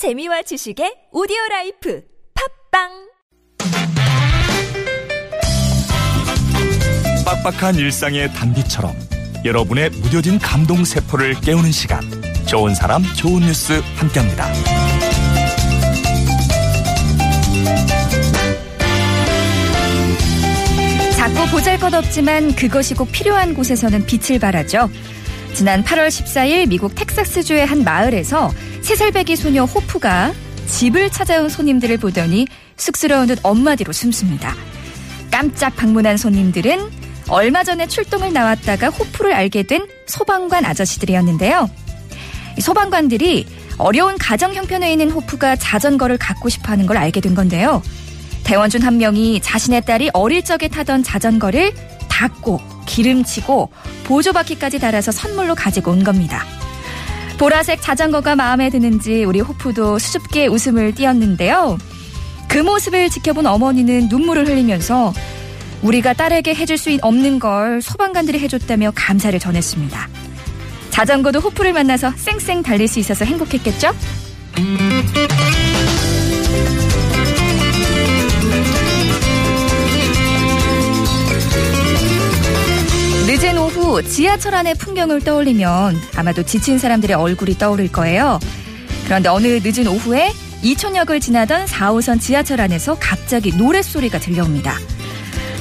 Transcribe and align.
재미와 0.00 0.40
지식의 0.40 1.10
오디오 1.12 1.36
라이프 1.50 2.02
팟빵 2.72 2.88
빡빡한 7.26 7.74
일상의 7.74 8.32
단비처럼 8.32 8.96
여러분의 9.44 9.90
무뎌진 9.90 10.38
감동 10.38 10.86
세포를 10.86 11.34
깨우는 11.42 11.70
시간 11.70 12.00
좋은 12.46 12.74
사람 12.74 13.02
좋은 13.14 13.42
뉴스 13.42 13.82
함께합니다. 13.96 14.50
작고 21.18 21.46
보잘것없지만 21.52 22.54
그것이 22.54 22.94
꼭 22.94 23.12
필요한 23.12 23.52
곳에서는 23.52 24.06
빛을 24.06 24.38
발하죠. 24.38 24.88
지난 25.52 25.84
8월 25.84 26.08
14일 26.08 26.68
미국 26.68 26.94
텍사스주의 26.94 27.66
한 27.66 27.84
마을에서 27.84 28.50
세살배기 28.90 29.36
소녀 29.36 29.66
호프가 29.66 30.32
집을 30.66 31.12
찾아온 31.12 31.48
손님들을 31.48 31.96
보더니 31.98 32.48
쑥스러운 32.76 33.28
듯 33.28 33.38
엄마 33.44 33.76
뒤로 33.76 33.92
숨습니다. 33.92 34.52
깜짝 35.30 35.76
방문한 35.76 36.16
손님들은 36.16 36.90
얼마 37.28 37.62
전에 37.62 37.86
출동을 37.86 38.32
나왔다가 38.32 38.88
호프를 38.88 39.32
알게 39.32 39.62
된 39.62 39.86
소방관 40.08 40.64
아저씨들이었는데요. 40.64 41.70
소방관들이 42.60 43.46
어려운 43.78 44.18
가정 44.18 44.54
형편에 44.54 44.90
있는 44.90 45.12
호프가 45.12 45.54
자전거를 45.54 46.18
갖고 46.18 46.48
싶어 46.48 46.72
하는 46.72 46.86
걸 46.86 46.96
알게 46.96 47.20
된 47.20 47.36
건데요. 47.36 47.84
대원 48.42 48.70
중 48.70 48.82
한 48.82 48.98
명이 48.98 49.40
자신의 49.40 49.84
딸이 49.84 50.10
어릴 50.14 50.44
적에 50.44 50.66
타던 50.66 51.04
자전거를 51.04 51.72
닦고 52.08 52.60
기름치고 52.86 53.70
보조바퀴까지 54.02 54.80
달아서 54.80 55.12
선물로 55.12 55.54
가지고 55.54 55.92
온 55.92 56.02
겁니다. 56.02 56.44
보라색 57.40 57.80
자전거가 57.80 58.36
마음에 58.36 58.68
드는지 58.68 59.24
우리 59.24 59.40
호프도 59.40 59.98
수줍게 59.98 60.48
웃음을 60.48 60.94
띄었는데요. 60.94 61.78
그 62.48 62.58
모습을 62.58 63.08
지켜본 63.08 63.46
어머니는 63.46 64.08
눈물을 64.10 64.46
흘리면서 64.46 65.14
우리가 65.80 66.12
딸에게 66.12 66.54
해줄 66.54 66.76
수 66.76 66.98
없는 67.00 67.38
걸 67.38 67.80
소방관들이 67.80 68.38
해줬다며 68.40 68.92
감사를 68.94 69.40
전했습니다. 69.40 70.08
자전거도 70.90 71.40
호프를 71.40 71.72
만나서 71.72 72.12
쌩쌩 72.14 72.62
달릴 72.62 72.86
수 72.86 72.98
있어서 72.98 73.24
행복했겠죠? 73.24 73.94
지하철 84.02 84.54
안의 84.54 84.74
풍경을 84.76 85.20
떠올리면 85.20 85.96
아마도 86.16 86.42
지친 86.42 86.78
사람들의 86.78 87.16
얼굴이 87.16 87.58
떠오를 87.58 87.90
거예요. 87.92 88.38
그런데 89.04 89.28
어느 89.28 89.46
늦은 89.62 89.86
오후에 89.86 90.32
이촌역을 90.62 91.20
지나던 91.20 91.66
4호선 91.66 92.20
지하철 92.20 92.60
안에서 92.60 92.96
갑자기 93.00 93.52
노랫소리가 93.56 94.18
들려옵니다. 94.18 94.74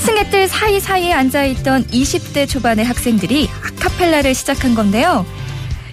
승객들 0.00 0.48
사이사이에 0.48 1.12
앉아있던 1.12 1.86
20대 1.86 2.48
초반의 2.48 2.84
학생들이 2.84 3.48
아카펠라를 3.62 4.34
시작한 4.34 4.74
건데요. 4.74 5.26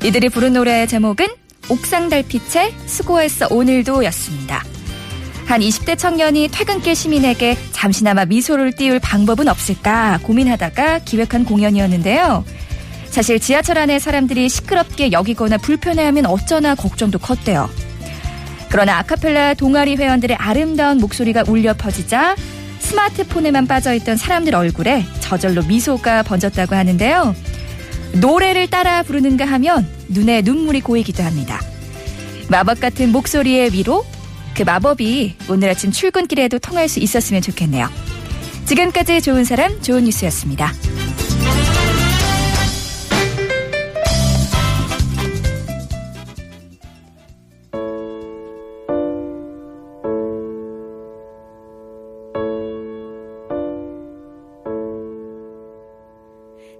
이들이 0.04 0.30
부른 0.30 0.54
노래의 0.54 0.88
제목은 0.88 1.28
옥상 1.70 2.09
달빛에 2.09 2.74
수고했어 2.86 3.48
오늘도 3.50 4.04
였습니다. 4.06 4.64
한 5.46 5.62
20대 5.62 5.98
청년이 5.98 6.50
퇴근길 6.52 6.96
시민에게 6.96 7.56
잠시나마 7.72 8.26
미소를 8.26 8.74
띄울 8.74 9.00
방법은 9.00 9.48
없을까 9.48 10.20
고민하다가 10.24 11.00
기획한 11.00 11.46
공연이었는데요. 11.46 12.44
사실 13.10 13.40
지하철 13.40 13.78
안에 13.78 14.00
사람들이 14.00 14.50
시끄럽게 14.50 15.12
여기거나 15.12 15.58
불편해하면 15.58 16.26
어쩌나 16.26 16.76
걱정도 16.76 17.20
컸대요. 17.20 17.70
그러나 18.70 18.98
아카펠라 18.98 19.54
동아리 19.54 19.96
회원들의 19.96 20.36
아름다운 20.36 20.98
목소리가 20.98 21.44
울려 21.48 21.74
퍼지자 21.76 22.36
스마트폰에만 22.80 23.68
빠져있던 23.68 24.18
사람들 24.18 24.56
얼굴에 24.56 25.06
저절로 25.22 25.64
미소가 25.64 26.24
번졌다고 26.24 26.75
하는데요. 26.75 27.36
노래를 28.14 28.68
따라 28.68 29.03
부르는가 29.03 29.46
하면 29.46 29.88
눈에 30.09 30.42
눈물이 30.42 30.81
고이기도 30.81 31.24
합니다. 31.24 31.62
마법 32.50 32.80
같은 32.80 33.12
목소리의 33.12 33.74
위로 33.74 34.06
그 34.56 34.64
마법이 34.64 35.36
오늘 35.50 35.70
아침 35.70 35.92
출근길에도 35.92 36.60
통할 36.60 36.88
수 36.88 37.00
있었으면 37.00 37.42
좋겠네요. 37.42 37.90
지금까지 38.66 39.22
좋은 39.22 39.44
사람, 39.44 39.82
좋은 39.82 40.06
뉴스였습니다. 40.06 40.72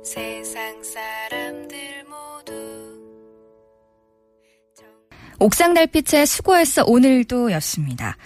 세상 0.02 0.81
사람들 0.81 2.06
모두 2.07 2.84
옥상 5.40 5.73
달빛에 5.73 6.25
수고했어 6.25 6.84
오늘도 6.85 7.51
였습니다. 7.53 8.18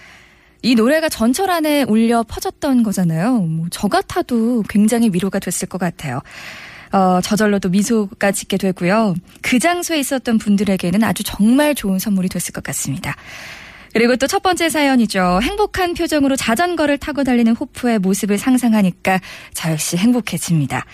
이 0.62 0.74
노래가 0.74 1.08
전철 1.08 1.50
안에 1.50 1.84
울려 1.84 2.22
퍼졌던 2.22 2.82
거잖아요. 2.82 3.38
뭐 3.38 3.66
저 3.70 3.88
같아도 3.88 4.62
굉장히 4.68 5.10
위로가 5.12 5.38
됐을 5.38 5.68
것 5.68 5.78
같아요. 5.78 6.20
어, 6.92 7.20
저절로 7.22 7.58
또 7.60 7.68
미소가 7.68 8.32
짓게 8.32 8.56
되고요. 8.56 9.14
그 9.42 9.58
장소에 9.58 9.98
있었던 10.00 10.38
분들에게는 10.38 11.04
아주 11.04 11.22
정말 11.22 11.74
좋은 11.74 11.98
선물이 11.98 12.28
됐을 12.28 12.52
것 12.52 12.64
같습니다. 12.64 13.16
그리고 13.92 14.16
또 14.16 14.26
첫 14.26 14.42
번째 14.42 14.68
사연이죠. 14.68 15.40
행복한 15.42 15.94
표정으로 15.94 16.36
자전거를 16.36 16.98
타고 16.98 17.24
달리는 17.24 17.54
호프의 17.56 17.98
모습을 18.00 18.38
상상하니까 18.38 19.20
저 19.54 19.70
역시 19.72 19.96
행복해집니다. 19.96 20.84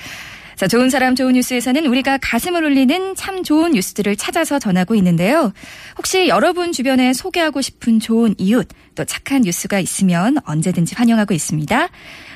자, 0.56 0.66
좋은 0.66 0.88
사람 0.88 1.14
좋은 1.14 1.34
뉴스에서는 1.34 1.84
우리가 1.84 2.16
가슴을 2.16 2.64
울리는 2.64 3.14
참 3.14 3.42
좋은 3.42 3.72
뉴스들을 3.72 4.16
찾아서 4.16 4.58
전하고 4.58 4.94
있는데요. 4.94 5.52
혹시 5.98 6.28
여러분 6.28 6.72
주변에 6.72 7.12
소개하고 7.12 7.60
싶은 7.60 8.00
좋은 8.00 8.34
이웃, 8.38 8.66
또 8.94 9.04
착한 9.04 9.42
뉴스가 9.42 9.80
있으면 9.80 10.38
언제든지 10.46 10.94
환영하고 10.94 11.34
있습니다. 11.34 11.88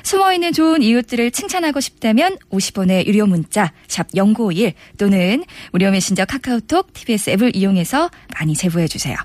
숨어있는 0.03 0.53
좋은 0.53 0.83
이웃들을 0.83 1.31
칭찬하고 1.31 1.79
싶다면 1.79 2.37
50원의 2.51 3.07
유료 3.07 3.25
문자 3.25 3.73
샵 3.87 4.07
0951 4.13 4.73
또는 4.99 5.43
무료 5.71 5.89
메신저 5.89 6.25
카카오톡 6.25 6.93
TBS 6.93 7.31
앱을 7.31 7.55
이용해서 7.55 8.11
많이 8.35 8.55
제보해 8.55 8.87
주세요. 8.87 9.17